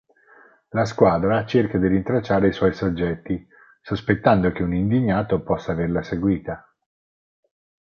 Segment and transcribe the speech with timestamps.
[0.69, 3.47] La squadra cerca di rintracciare i suoi soggetti,
[3.83, 6.67] sospettando che un'indignato possa averla seguita.